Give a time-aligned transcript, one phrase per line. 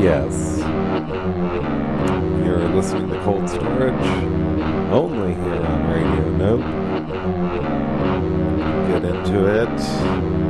[0.00, 0.58] yes.
[2.44, 3.94] You're listening to Cold Storage
[4.92, 6.60] only here on Radio Nope.
[8.88, 10.45] Get into it.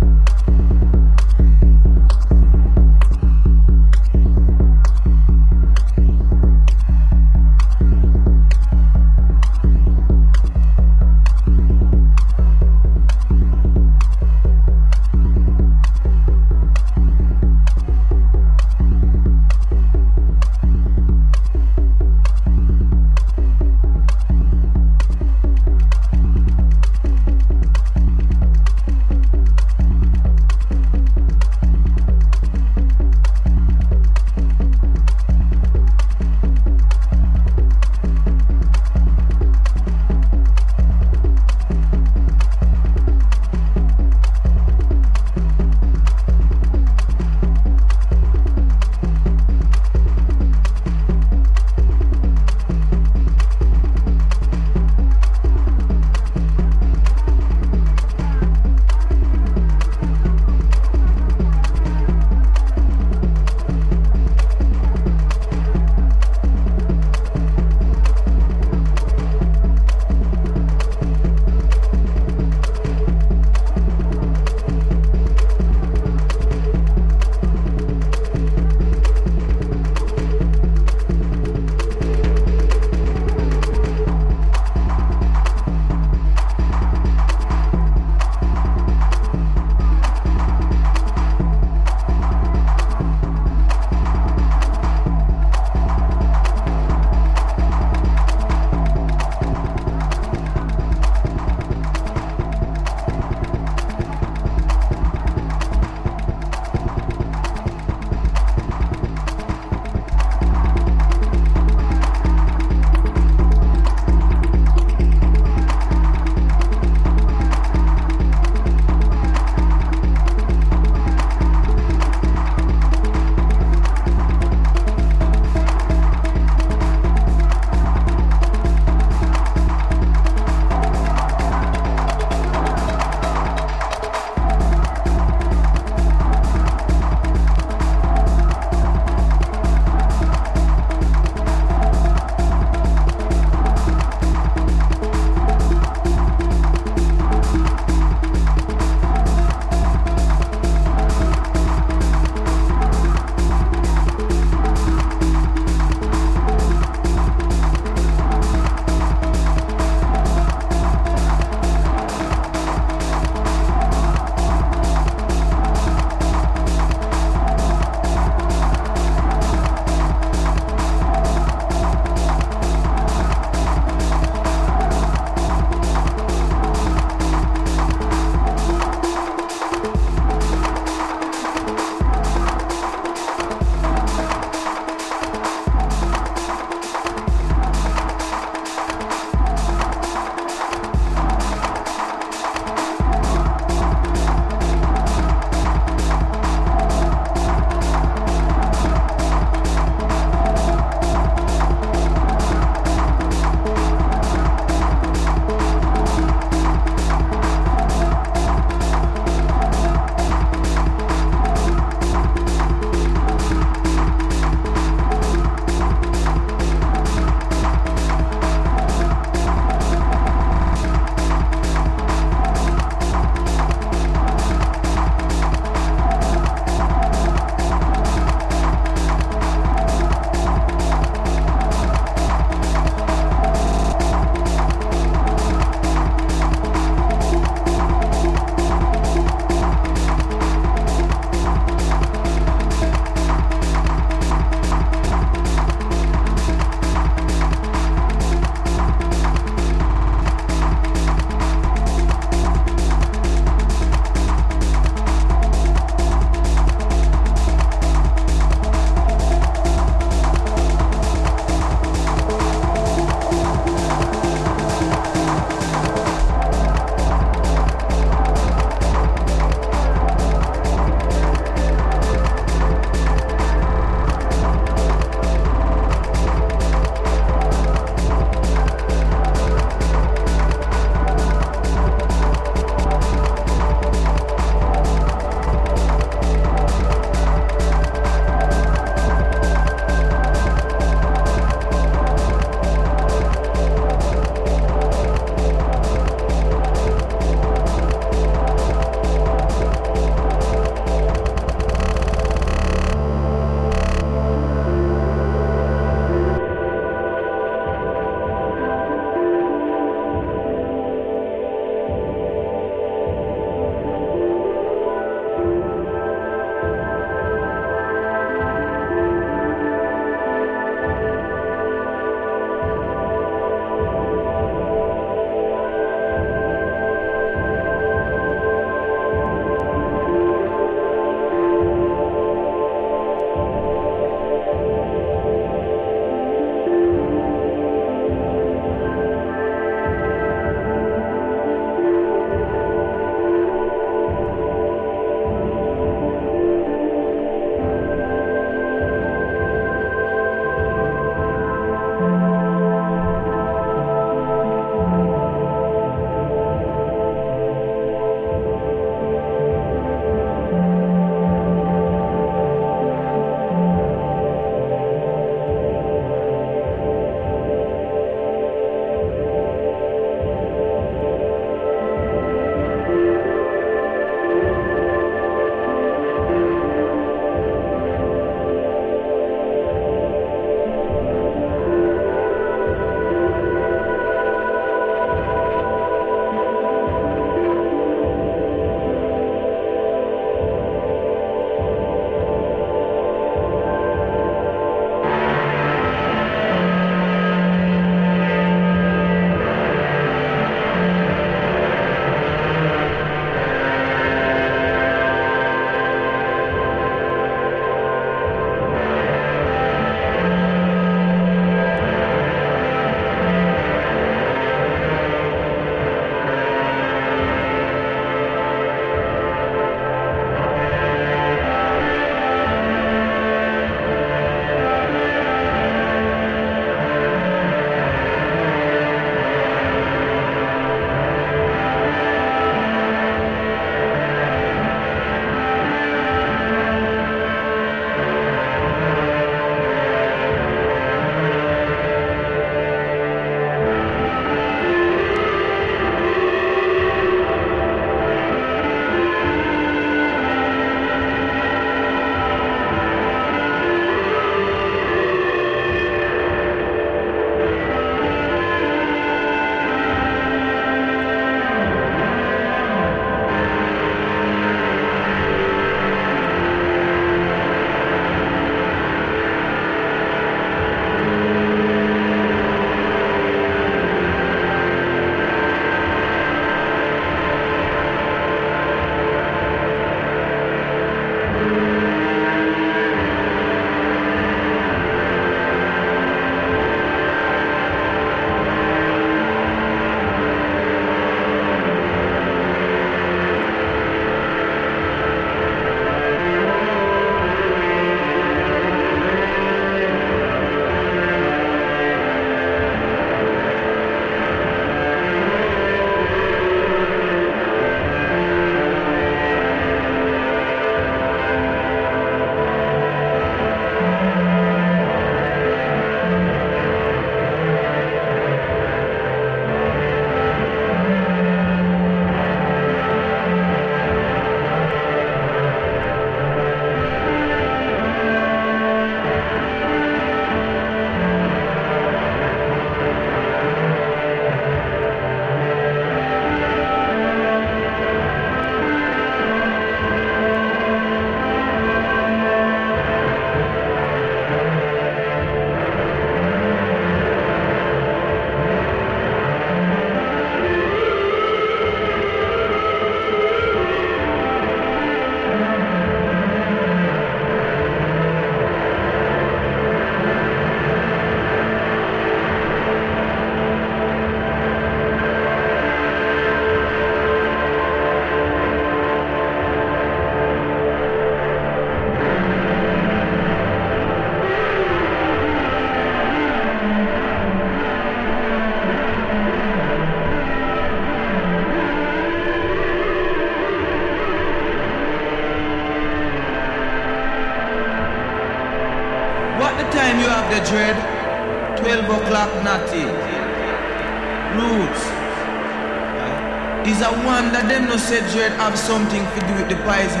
[598.41, 600.00] Have something to do with the poison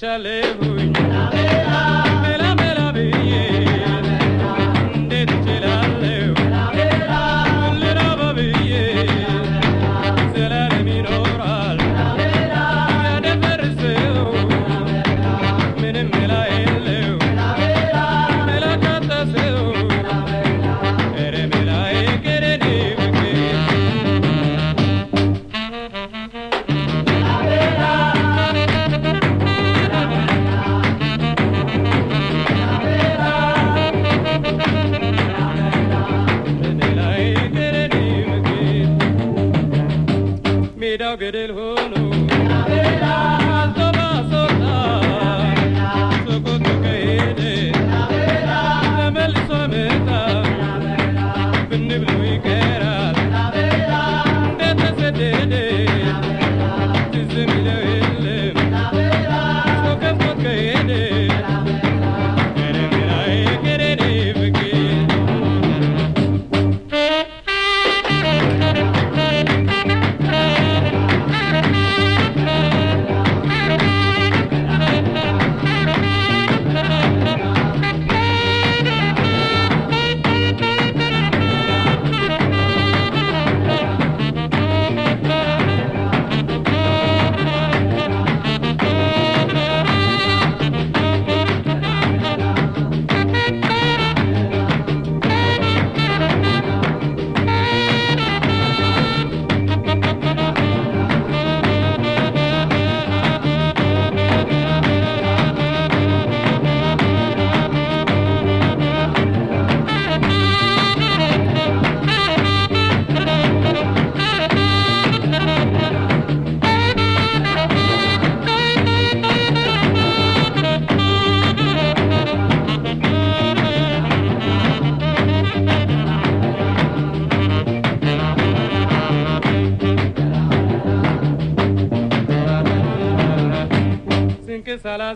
[0.00, 0.37] Mera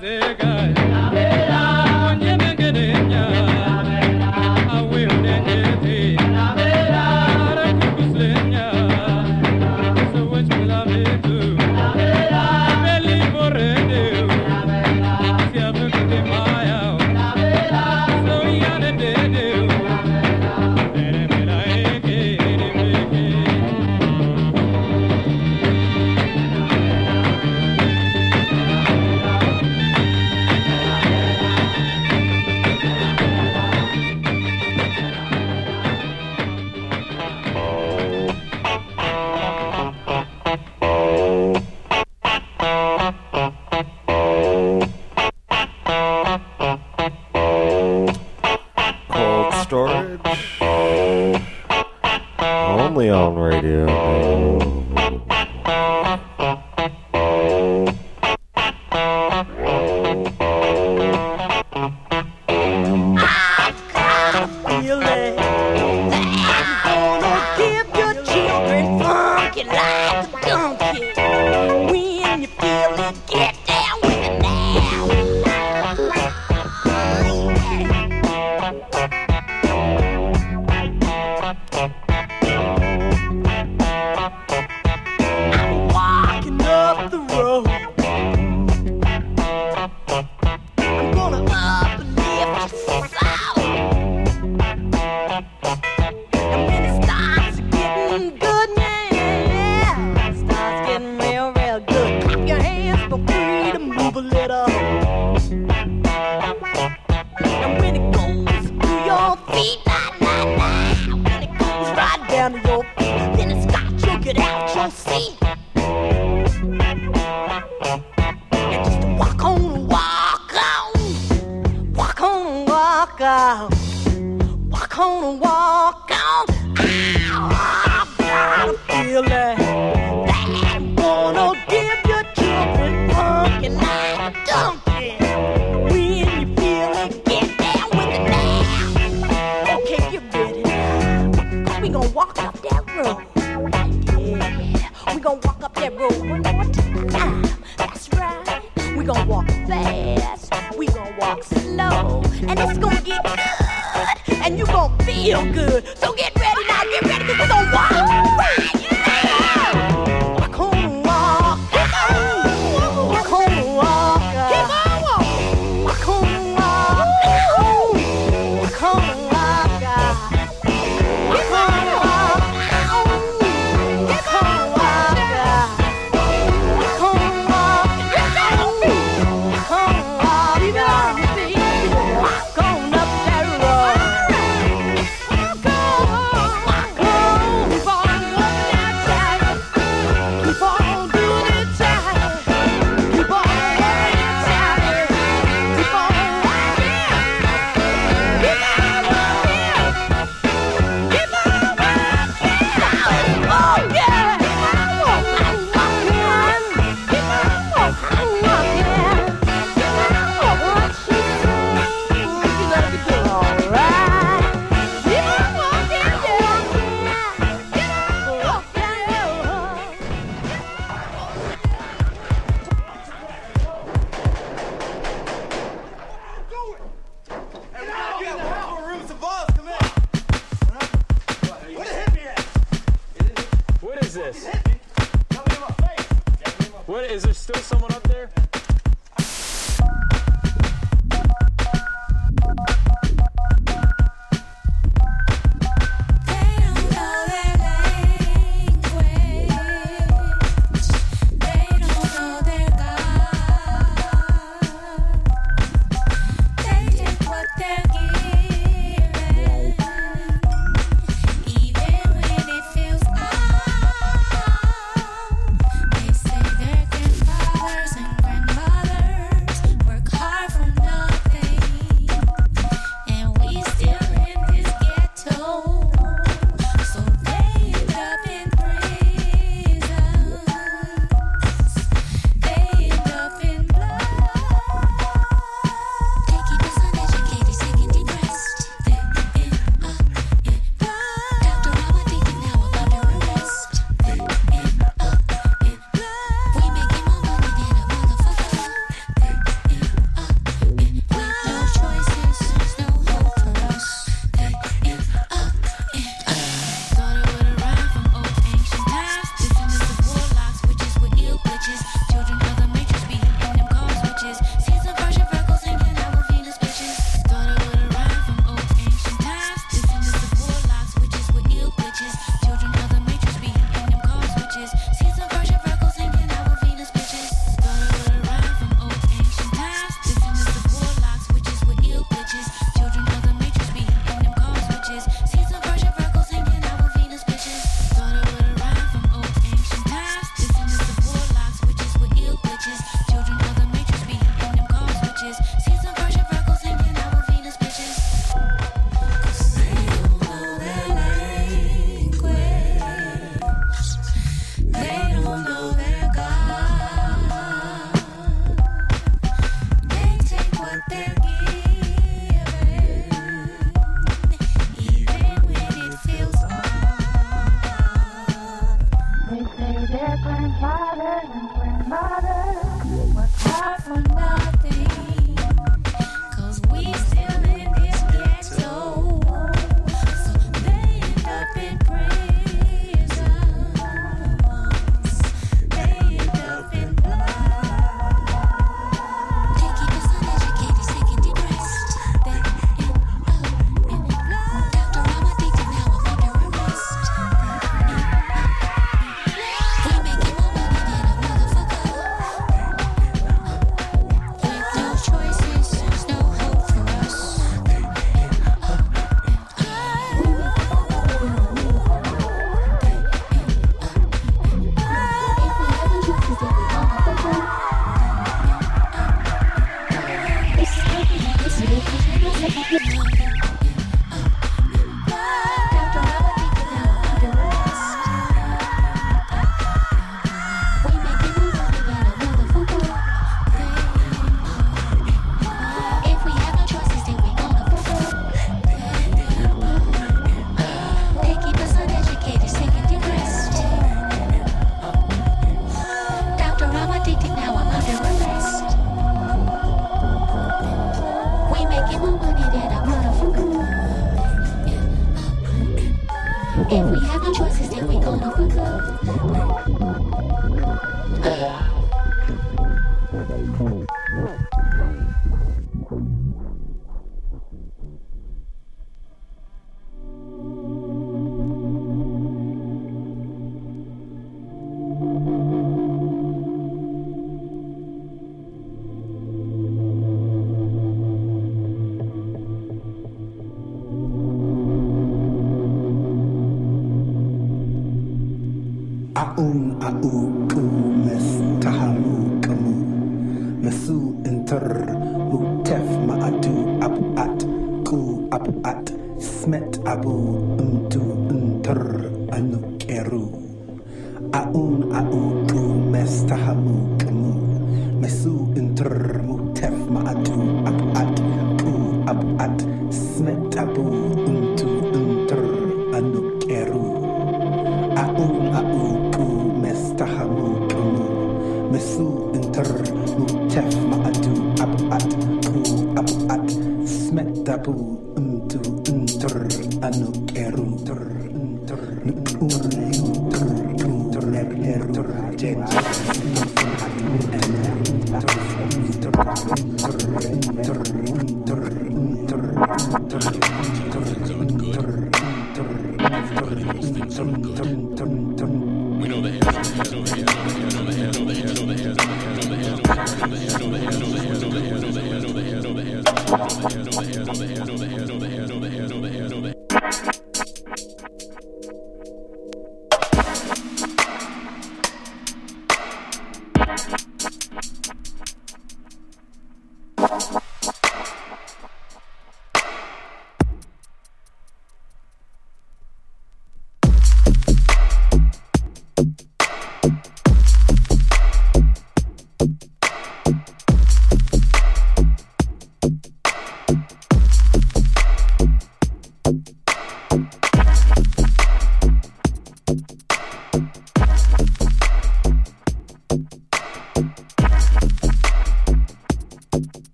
[0.00, 0.27] sin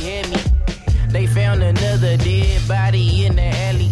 [0.00, 0.40] had me.
[1.10, 3.90] They found another dead body in the alley.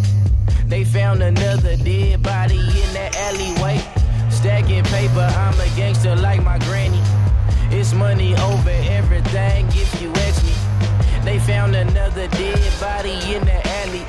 [0.67, 3.79] They found another dead body in the alleyway.
[4.31, 7.03] Stacking paper, I'm a gangster like my granny.
[7.71, 10.55] It's money over everything if you ask me.
[11.25, 14.05] They found another dead body in the alley.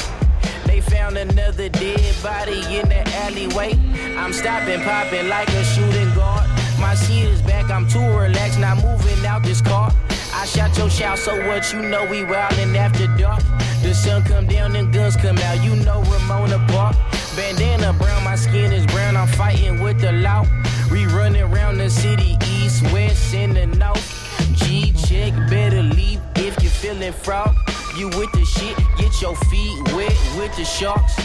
[0.65, 3.73] They found another dead body in the alleyway.
[4.17, 6.47] I'm stopping, popping like a shooting guard.
[6.80, 9.91] My seat is back, I'm too relaxed, not moving out this car.
[10.40, 13.44] I shout your shout, so what you know we wildin' after dark.
[13.84, 16.95] The sun come down and guns come out, you know Ramona Park.
[17.36, 20.45] Bandana brown, my skin is brown, I'm fighting with the law.
[20.90, 24.07] We running around the city, east, west, and the north.
[24.53, 27.53] G check, better leave if you feeling fraud.
[27.98, 31.18] You with the shit, get your feet wet with the sharks.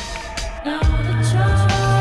[0.65, 1.94] Now the sharks.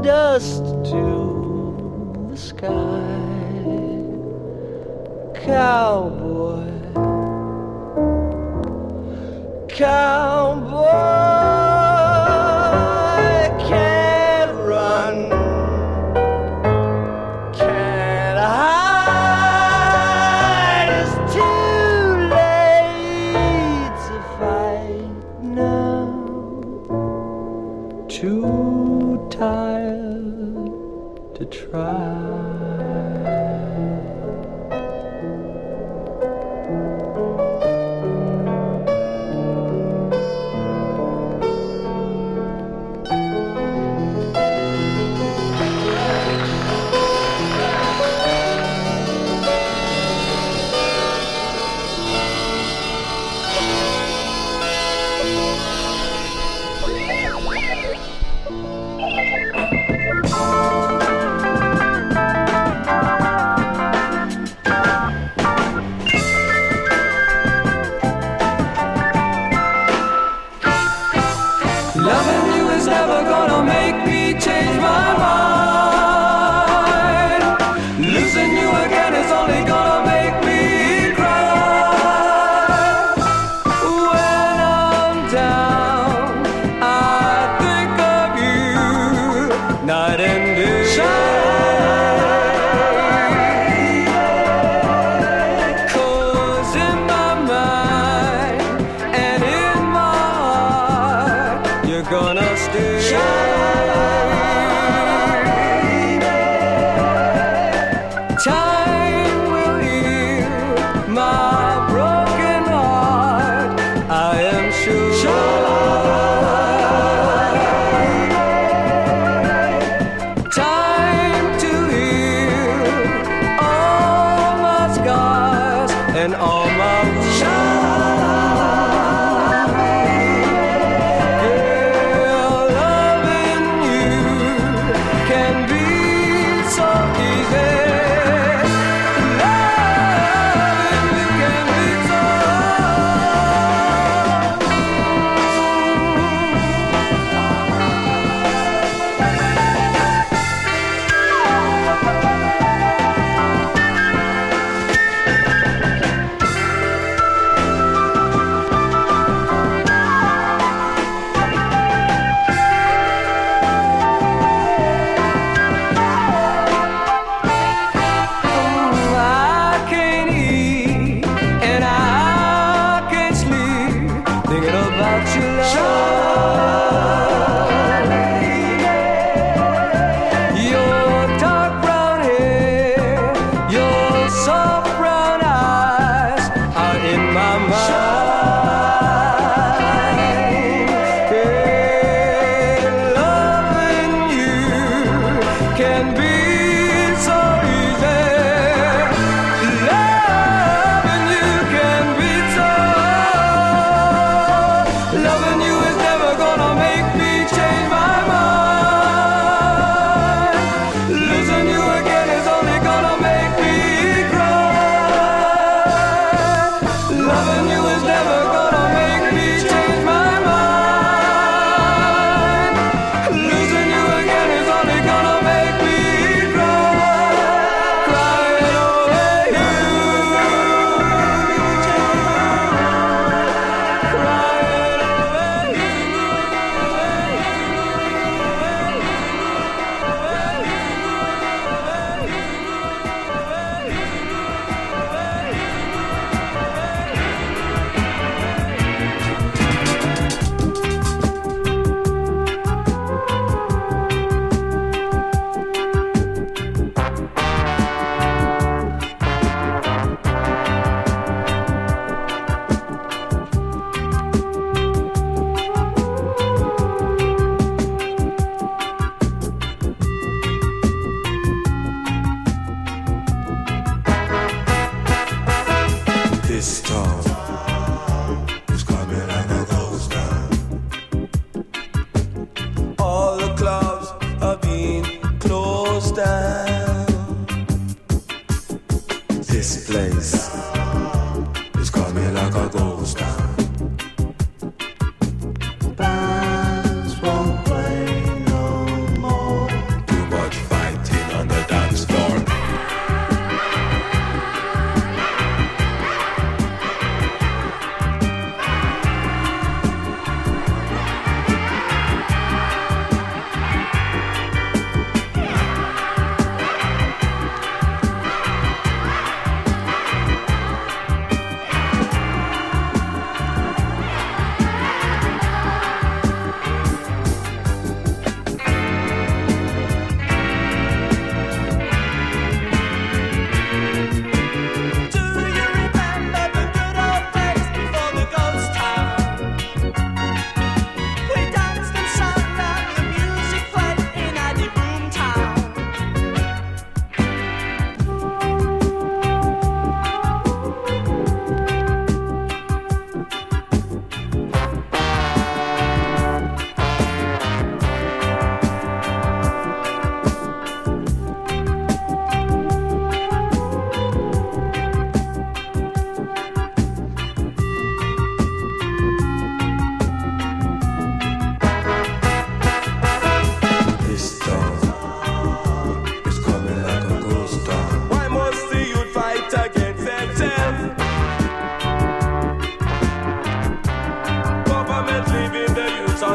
[0.00, 0.51] Dust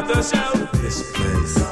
[0.08, 0.72] the youth on the shelf.
[0.72, 1.67] This place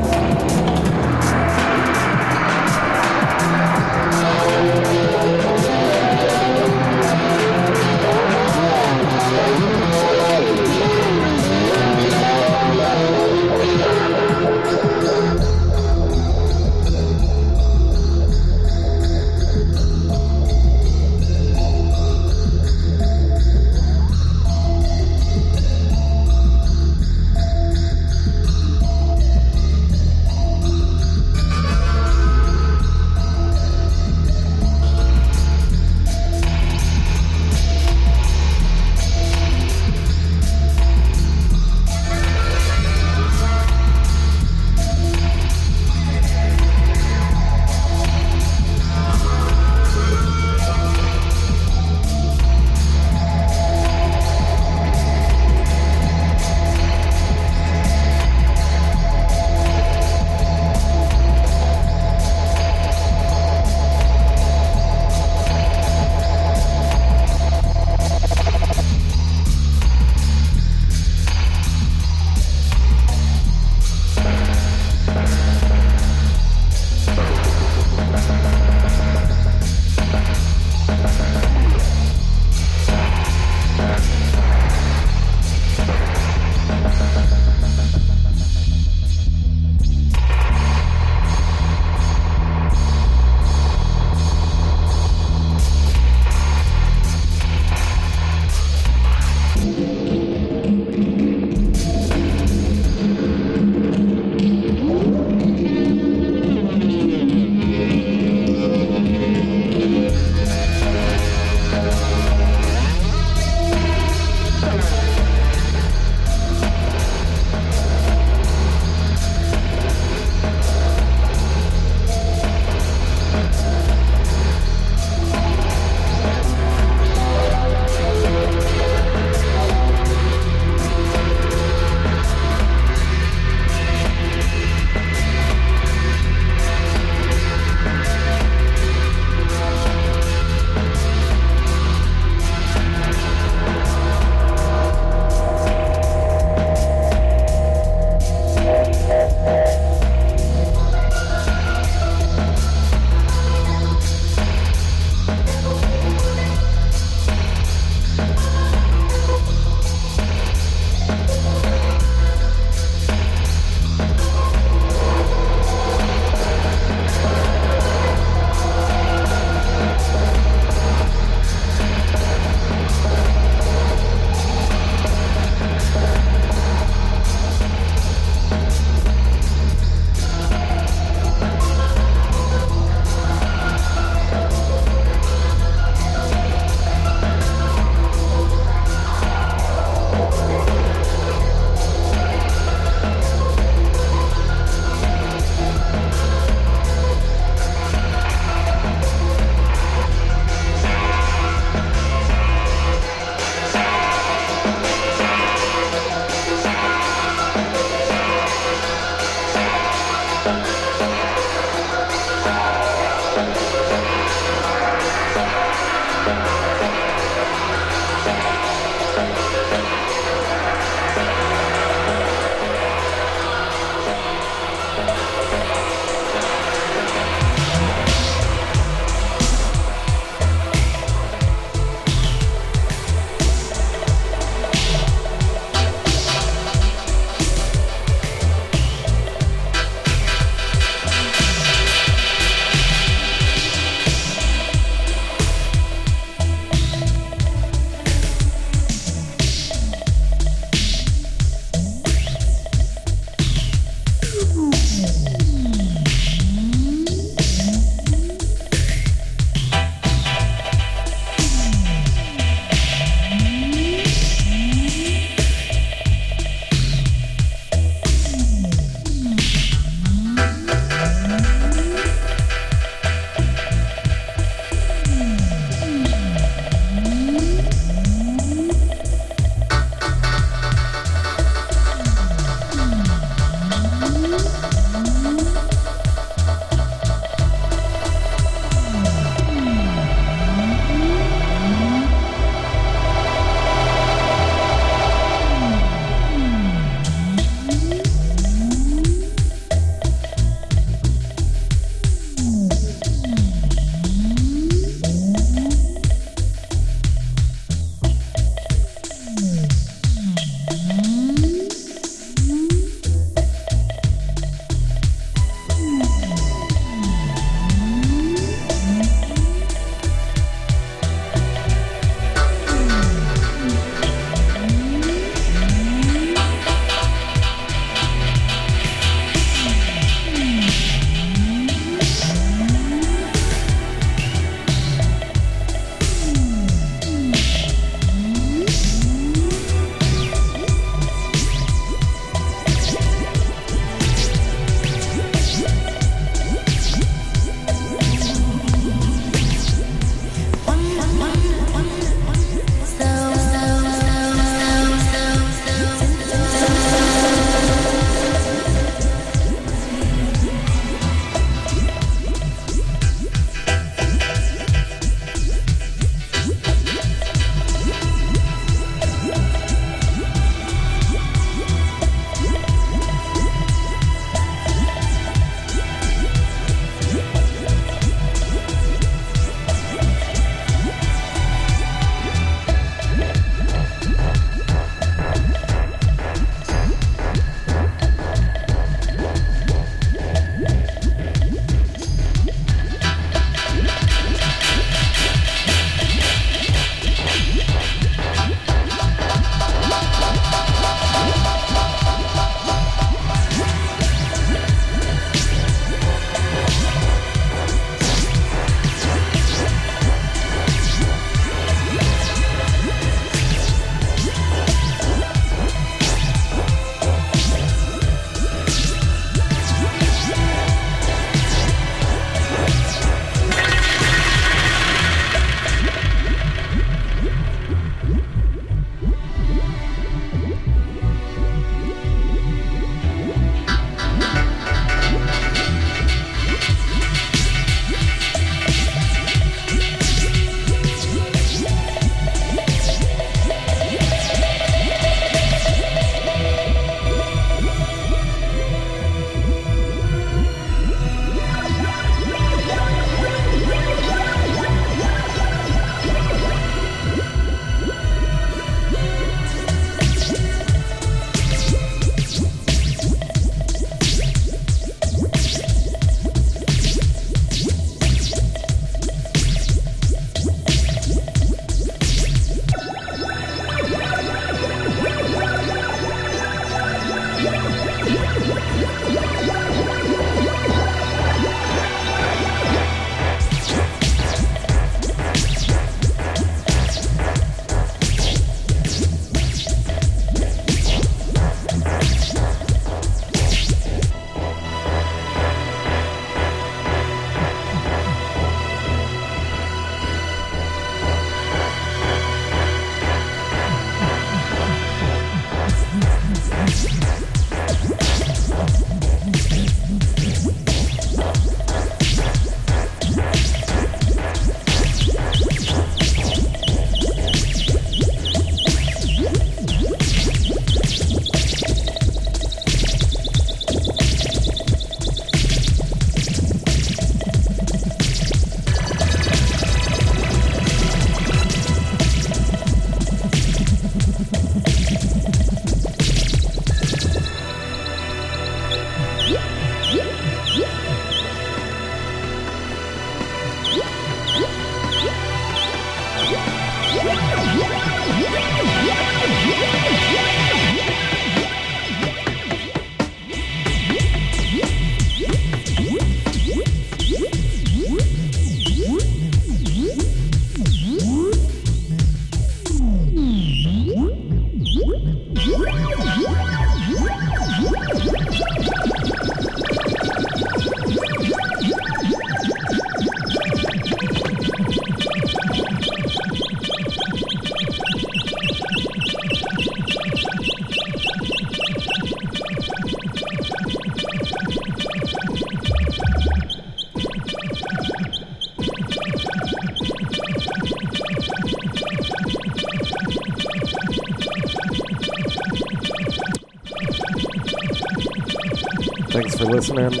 [599.62, 600.00] listening.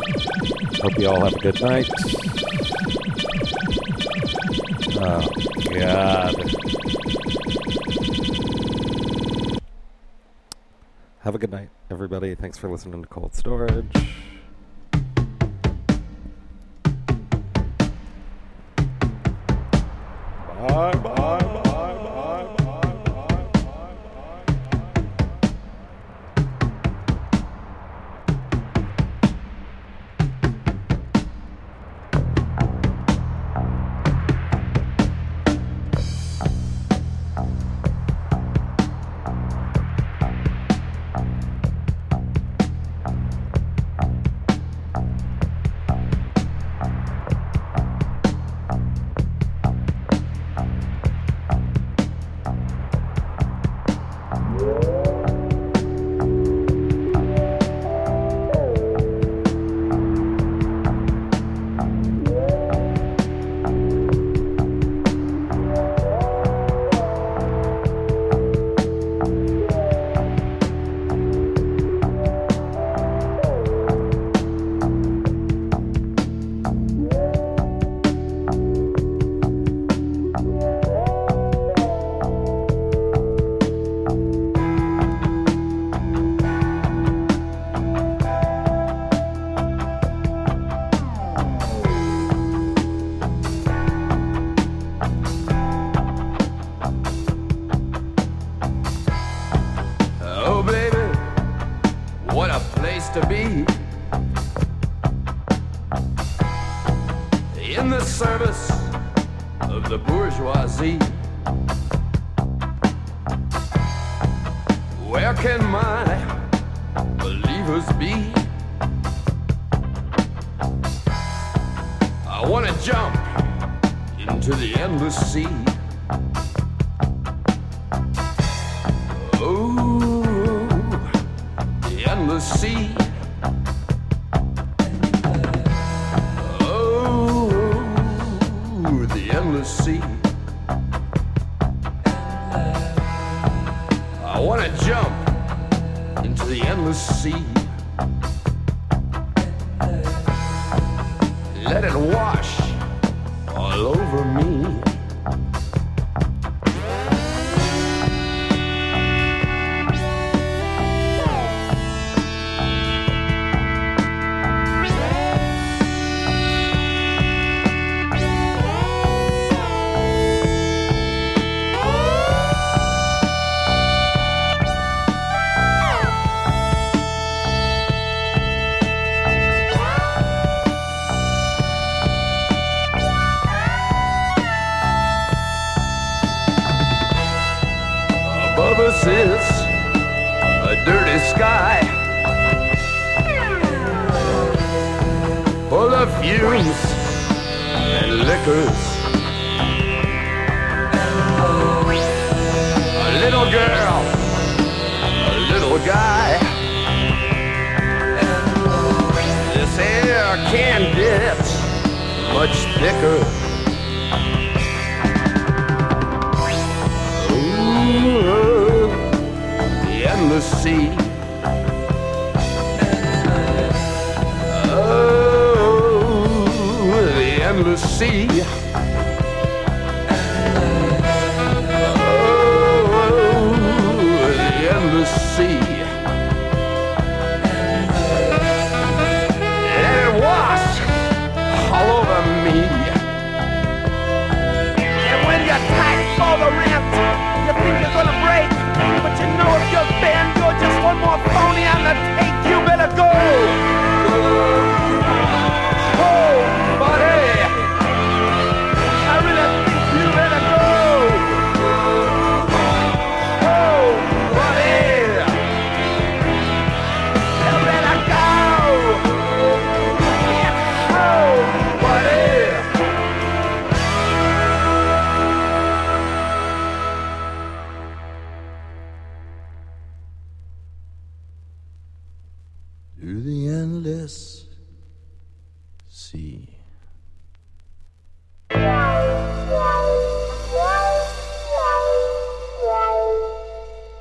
[0.82, 1.88] Hope you all have a good night.
[4.98, 5.28] Oh,
[5.70, 6.34] God.
[11.20, 12.34] Have a good night, everybody.
[12.34, 13.86] Thanks for listening to Cold Storage.